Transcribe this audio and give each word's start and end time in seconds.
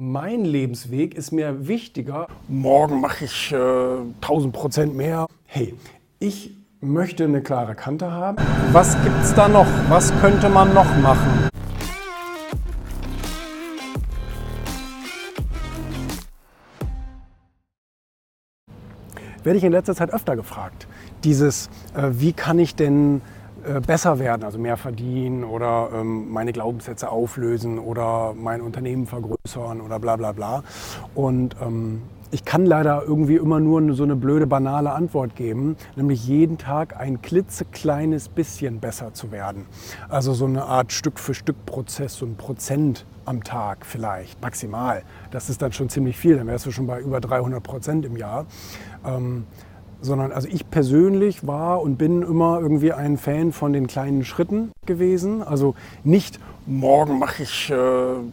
Mein 0.00 0.44
Lebensweg 0.44 1.16
ist 1.16 1.32
mir 1.32 1.66
wichtiger. 1.66 2.28
Morgen 2.46 3.00
mache 3.00 3.24
ich 3.24 3.50
äh, 3.50 3.56
1000 4.20 4.52
Prozent 4.52 4.94
mehr. 4.94 5.26
Hey, 5.44 5.74
ich 6.20 6.52
möchte 6.80 7.24
eine 7.24 7.42
klare 7.42 7.74
Kante 7.74 8.08
haben. 8.08 8.36
Was 8.70 8.94
gibt 9.02 9.20
es 9.20 9.34
da 9.34 9.48
noch? 9.48 9.66
Was 9.88 10.12
könnte 10.20 10.48
man 10.50 10.72
noch 10.72 10.86
machen? 10.98 11.48
Werde 19.42 19.58
ich 19.58 19.64
in 19.64 19.72
letzter 19.72 19.96
Zeit 19.96 20.14
öfter 20.14 20.36
gefragt. 20.36 20.86
Dieses, 21.24 21.70
äh, 21.96 22.10
wie 22.12 22.32
kann 22.32 22.60
ich 22.60 22.76
denn 22.76 23.20
besser 23.86 24.18
werden, 24.18 24.44
also 24.44 24.58
mehr 24.58 24.76
verdienen 24.76 25.44
oder 25.44 25.90
ähm, 25.94 26.30
meine 26.30 26.52
Glaubenssätze 26.52 27.10
auflösen 27.10 27.78
oder 27.78 28.34
mein 28.34 28.60
Unternehmen 28.60 29.06
vergrößern 29.06 29.80
oder 29.80 29.98
bla 29.98 30.16
bla 30.16 30.32
bla. 30.32 30.62
Und 31.14 31.56
ähm, 31.60 32.02
ich 32.30 32.44
kann 32.44 32.66
leider 32.66 33.02
irgendwie 33.04 33.36
immer 33.36 33.58
nur 33.58 33.94
so 33.94 34.02
eine 34.02 34.14
blöde, 34.14 34.46
banale 34.46 34.92
Antwort 34.92 35.34
geben, 35.34 35.76
nämlich 35.96 36.26
jeden 36.26 36.58
Tag 36.58 36.98
ein 37.00 37.22
klitzekleines 37.22 38.28
bisschen 38.28 38.80
besser 38.80 39.14
zu 39.14 39.32
werden. 39.32 39.64
Also 40.10 40.34
so 40.34 40.44
eine 40.44 40.64
Art 40.64 40.92
Stück-für-Stück-Prozess, 40.92 42.16
so 42.16 42.26
ein 42.26 42.36
Prozent 42.36 43.06
am 43.24 43.44
Tag 43.44 43.86
vielleicht, 43.86 44.42
maximal. 44.42 45.02
Das 45.30 45.48
ist 45.48 45.62
dann 45.62 45.72
schon 45.72 45.88
ziemlich 45.88 46.18
viel, 46.18 46.36
dann 46.36 46.46
wärst 46.46 46.66
du 46.66 46.70
schon 46.70 46.86
bei 46.86 47.00
über 47.00 47.20
300 47.20 47.62
Prozent 47.62 48.04
im 48.04 48.16
Jahr. 48.16 48.46
Ähm, 49.06 49.46
sondern 50.00 50.32
also 50.32 50.48
ich 50.48 50.70
persönlich 50.70 51.46
war 51.46 51.82
und 51.82 51.96
bin 51.96 52.22
immer 52.22 52.60
irgendwie 52.60 52.92
ein 52.92 53.16
Fan 53.16 53.52
von 53.52 53.72
den 53.72 53.86
kleinen 53.86 54.24
Schritten 54.24 54.70
gewesen. 54.86 55.42
Also 55.42 55.74
nicht 56.04 56.38
morgen 56.66 57.18
mache 57.18 57.42
ich 57.42 57.70
äh, 57.70 57.74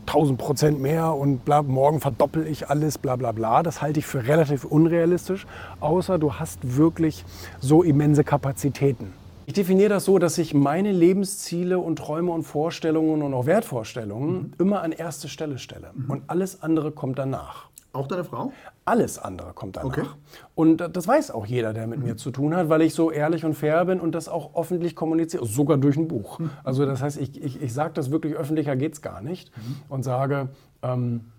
1000 0.07 0.37
Prozent 0.37 0.81
mehr 0.81 1.13
und 1.13 1.45
bla, 1.45 1.63
morgen 1.63 1.99
verdoppel 2.01 2.47
ich 2.47 2.69
alles, 2.69 2.97
bla 2.97 3.15
bla 3.15 3.31
bla. 3.31 3.63
Das 3.63 3.81
halte 3.81 3.99
ich 3.99 4.05
für 4.05 4.27
relativ 4.27 4.65
unrealistisch, 4.65 5.47
außer 5.79 6.19
du 6.19 6.33
hast 6.33 6.77
wirklich 6.77 7.23
so 7.59 7.83
immense 7.83 8.23
Kapazitäten. 8.23 9.13
Ich 9.47 9.53
definiere 9.53 9.89
das 9.89 10.05
so, 10.05 10.17
dass 10.17 10.39
ich 10.39 10.55
meine 10.55 10.91
Lebensziele 10.91 11.77
und 11.77 11.97
Träume 11.97 12.31
und 12.31 12.43
Vorstellungen 12.43 13.21
und 13.21 13.33
auch 13.33 13.45
Wertvorstellungen 13.45 14.33
mhm. 14.33 14.53
immer 14.57 14.81
an 14.81 14.91
erste 14.91 15.29
Stelle 15.29 15.59
stelle. 15.59 15.91
Mhm. 15.93 16.09
Und 16.09 16.23
alles 16.27 16.63
andere 16.63 16.91
kommt 16.91 17.19
danach. 17.19 17.69
Auch 17.95 18.07
deine 18.07 18.25
Frau? 18.25 18.51
Alles 18.83 19.17
andere 19.17 19.53
kommt 19.53 19.77
danach. 19.77 19.97
Okay. 19.97 20.05
Und 20.53 20.77
das 20.77 21.07
weiß 21.07 21.31
auch 21.31 21.45
jeder, 21.45 21.73
der 21.73 21.87
mit 21.87 21.99
mhm. 21.99 22.05
mir 22.05 22.17
zu 22.17 22.29
tun 22.29 22.53
hat, 22.53 22.67
weil 22.67 22.81
ich 22.81 22.93
so 22.93 23.09
ehrlich 23.09 23.45
und 23.45 23.53
fair 23.53 23.85
bin 23.85 24.01
und 24.01 24.13
das 24.13 24.27
auch 24.27 24.55
öffentlich 24.55 24.95
kommuniziere, 24.95 25.45
sogar 25.45 25.77
durch 25.77 25.95
ein 25.95 26.07
Buch. 26.07 26.39
Mhm. 26.39 26.49
Also 26.63 26.85
das 26.85 27.01
heißt, 27.01 27.17
ich, 27.17 27.41
ich, 27.41 27.61
ich 27.61 27.73
sage 27.73 27.93
das 27.93 28.11
wirklich 28.11 28.35
öffentlicher 28.35 28.75
geht 28.75 28.93
es 28.93 29.01
gar 29.01 29.21
nicht 29.21 29.55
mhm. 29.57 29.75
und 29.87 30.03
sage, 30.03 30.49
ähm, 30.83 31.31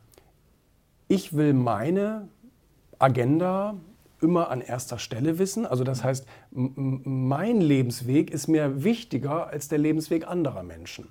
ich 1.09 1.37
will 1.37 1.53
meine 1.53 2.29
Agenda 2.99 3.75
immer 4.27 4.51
an 4.51 4.61
erster 4.61 4.99
Stelle 4.99 5.39
wissen. 5.39 5.67
Also 5.67 5.85
das 5.85 6.03
heißt, 6.03 6.27
mein 6.51 7.61
Lebensweg 7.61 8.33
ist 8.33 8.49
mir 8.49 8.83
wichtiger 8.83 9.47
als 9.47 9.69
der 9.69 9.79
Lebensweg 9.79 10.27
anderer 10.27 10.65
Menschen. 10.65 11.07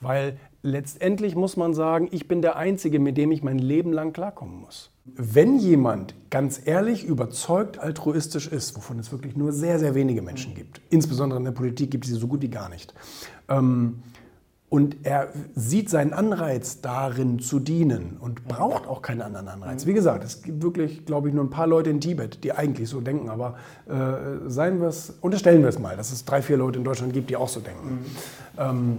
Weil 0.00 0.36
letztendlich 0.62 1.36
muss 1.36 1.56
man 1.56 1.72
sagen, 1.72 2.08
ich 2.10 2.26
bin 2.26 2.42
der 2.42 2.56
Einzige, 2.56 2.98
mit 2.98 3.16
dem 3.16 3.30
ich 3.30 3.44
mein 3.44 3.60
Leben 3.60 3.92
lang 3.92 4.12
klarkommen 4.12 4.60
muss. 4.60 4.90
Wenn 5.04 5.60
jemand 5.60 6.16
ganz 6.28 6.60
ehrlich, 6.64 7.04
überzeugt, 7.04 7.78
altruistisch 7.78 8.48
ist, 8.48 8.76
wovon 8.76 8.98
es 8.98 9.12
wirklich 9.12 9.36
nur 9.36 9.52
sehr, 9.52 9.78
sehr 9.78 9.94
wenige 9.94 10.22
Menschen 10.22 10.56
gibt, 10.56 10.80
insbesondere 10.90 11.38
in 11.38 11.44
der 11.44 11.52
Politik 11.52 11.92
gibt 11.92 12.04
es 12.04 12.10
sie 12.10 12.18
so 12.18 12.26
gut 12.26 12.42
wie 12.42 12.50
gar 12.50 12.68
nicht, 12.68 12.92
ähm, 13.48 14.02
und 14.68 14.96
er 15.04 15.28
sieht 15.54 15.88
seinen 15.90 16.12
Anreiz 16.12 16.80
darin 16.80 17.38
zu 17.38 17.60
dienen 17.60 18.16
und 18.20 18.48
braucht 18.48 18.88
auch 18.88 19.00
keinen 19.00 19.22
anderen 19.22 19.46
Anreiz. 19.46 19.86
Wie 19.86 19.92
gesagt, 19.92 20.24
es 20.24 20.42
gibt 20.42 20.60
wirklich, 20.60 21.06
glaube 21.06 21.28
ich, 21.28 21.34
nur 21.34 21.44
ein 21.44 21.50
paar 21.50 21.68
Leute 21.68 21.90
in 21.90 22.00
Tibet, 22.00 22.42
die 22.42 22.52
eigentlich 22.52 22.88
so 22.88 23.00
denken. 23.00 23.28
Aber 23.28 23.54
äh, 23.88 24.48
seien 24.48 24.80
wir 24.80 24.88
es, 24.88 25.14
unterstellen 25.20 25.62
wir 25.62 25.68
es 25.68 25.78
mal, 25.78 25.96
dass 25.96 26.10
es 26.10 26.24
drei, 26.24 26.42
vier 26.42 26.56
Leute 26.56 26.78
in 26.78 26.84
Deutschland 26.84 27.12
gibt, 27.12 27.30
die 27.30 27.36
auch 27.36 27.48
so 27.48 27.60
denken. 27.60 27.86
Mhm. 27.88 28.06
Ähm, 28.58 28.96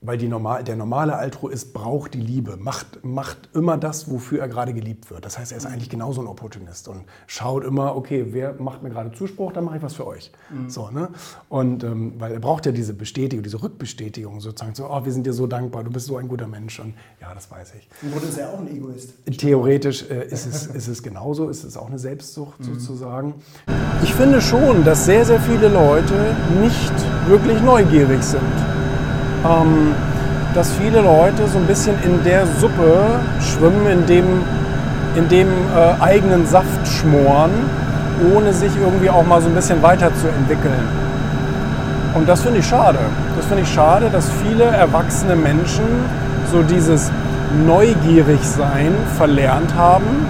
weil 0.00 0.16
normal, 0.28 0.62
der 0.62 0.76
normale 0.76 1.16
Altruist 1.16 1.74
braucht 1.74 2.14
die 2.14 2.20
Liebe, 2.20 2.56
macht, 2.56 3.04
macht 3.04 3.48
immer 3.52 3.76
das, 3.76 4.08
wofür 4.08 4.40
er 4.40 4.48
gerade 4.48 4.72
geliebt 4.72 5.10
wird. 5.10 5.24
Das 5.24 5.38
heißt, 5.38 5.50
er 5.50 5.58
ist 5.58 5.66
eigentlich 5.66 5.90
genauso 5.90 6.20
ein 6.20 6.28
Opportunist 6.28 6.86
und 6.86 7.02
schaut 7.26 7.64
immer, 7.64 7.96
okay, 7.96 8.26
wer 8.30 8.54
macht 8.54 8.84
mir 8.84 8.90
gerade 8.90 9.10
Zuspruch, 9.10 9.52
dann 9.52 9.64
mache 9.64 9.78
ich 9.78 9.82
was 9.82 9.94
für 9.94 10.06
euch. 10.06 10.30
Mhm. 10.50 10.70
So, 10.70 10.90
ne? 10.90 11.08
Und 11.48 11.82
ähm, 11.82 12.14
weil 12.18 12.32
er 12.32 12.38
braucht 12.38 12.66
ja 12.66 12.72
diese 12.72 12.94
Bestätigung, 12.94 13.42
diese 13.42 13.60
Rückbestätigung 13.60 14.40
sozusagen, 14.40 14.76
so, 14.76 14.88
oh, 14.88 15.04
wir 15.04 15.10
sind 15.10 15.26
dir 15.26 15.32
so 15.32 15.48
dankbar, 15.48 15.82
du 15.82 15.90
bist 15.90 16.06
so 16.06 16.16
ein 16.16 16.28
guter 16.28 16.46
Mensch. 16.46 16.78
Und 16.78 16.94
ja, 17.20 17.34
das 17.34 17.50
weiß 17.50 17.74
ich. 17.74 17.88
Im 18.02 18.12
Grunde 18.12 18.28
ist 18.28 18.38
er 18.38 18.50
auch 18.50 18.60
ein 18.60 18.68
Egoist. 18.68 19.14
Theoretisch 19.36 20.08
äh, 20.08 20.28
ist, 20.28 20.46
es, 20.46 20.66
ist 20.76 20.86
es 20.86 21.02
genauso, 21.02 21.48
ist 21.48 21.64
es 21.64 21.76
auch 21.76 21.88
eine 21.88 21.98
Selbstsucht 21.98 22.60
mhm. 22.60 22.64
sozusagen. 22.64 23.34
Ich 24.04 24.14
finde 24.14 24.40
schon, 24.40 24.84
dass 24.84 25.06
sehr, 25.06 25.24
sehr 25.24 25.40
viele 25.40 25.68
Leute 25.68 26.36
nicht 26.60 26.92
wirklich 27.28 27.60
neugierig 27.62 28.22
sind 28.22 28.67
ähm, 29.44 29.94
dass 30.54 30.72
viele 30.72 31.00
Leute 31.00 31.46
so 31.46 31.58
ein 31.58 31.66
bisschen 31.66 31.96
in 32.02 32.24
der 32.24 32.46
Suppe 32.46 33.20
schwimmen, 33.40 33.86
in 33.86 34.06
dem, 34.06 34.24
in 35.14 35.28
dem 35.28 35.48
äh, 35.48 36.02
eigenen 36.02 36.46
Saft 36.46 36.86
schmoren, 36.86 37.50
ohne 38.34 38.52
sich 38.52 38.72
irgendwie 38.76 39.10
auch 39.10 39.24
mal 39.26 39.40
so 39.40 39.48
ein 39.48 39.54
bisschen 39.54 39.82
weiterzuentwickeln. 39.82 40.88
Und 42.14 42.28
das 42.28 42.42
finde 42.42 42.60
ich 42.60 42.66
schade. 42.66 42.98
Das 43.36 43.46
finde 43.46 43.62
ich 43.62 43.72
schade, 43.72 44.10
dass 44.10 44.28
viele 44.42 44.64
erwachsene 44.64 45.36
Menschen 45.36 45.84
so 46.50 46.62
dieses 46.62 47.10
Neugierigsein 47.66 48.92
verlernt 49.16 49.74
haben 49.76 50.26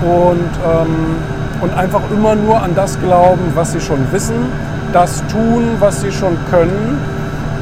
und, 0.00 0.50
ähm, 0.64 1.16
und 1.60 1.74
einfach 1.76 2.00
immer 2.10 2.34
nur 2.36 2.62
an 2.62 2.74
das 2.74 2.98
glauben, 3.00 3.52
was 3.54 3.72
sie 3.72 3.80
schon 3.80 4.10
wissen, 4.12 4.46
das 4.92 5.22
tun, 5.26 5.76
was 5.80 6.00
sie 6.00 6.12
schon 6.12 6.36
können 6.50 6.98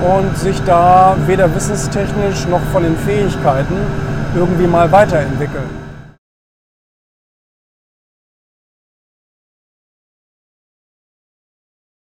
und 0.03 0.37
sich 0.37 0.61
da 0.65 1.17
weder 1.27 1.55
wissenstechnisch 1.55 2.47
noch 2.49 2.61
von 2.73 2.83
den 2.83 2.97
Fähigkeiten 2.97 3.77
irgendwie 4.35 4.67
mal 4.67 4.91
weiterentwickeln. 4.93 5.86